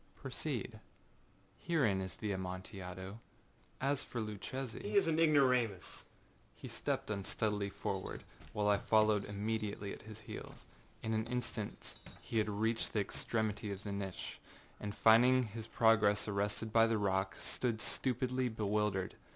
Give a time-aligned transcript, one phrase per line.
[0.17, 0.79] âProceed,â I said;
[1.69, 3.19] âherein is the Amontillado.
[3.79, 5.25] As for Luchesiââ âHe is an ignoramus,â
[5.75, 10.65] interrupted my friend, as he stepped unsteadily forward, while I followed immediately at his heels.
[11.03, 14.39] In an instant he had reached the extremity of the niche,
[14.79, 19.13] and finding his progress arrested by the rock, stood stupidly bewildered.